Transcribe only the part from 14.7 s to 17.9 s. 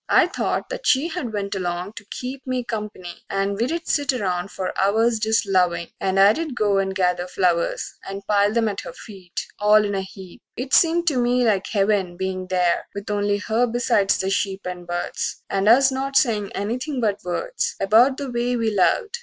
birds, And us not sayin' anything but words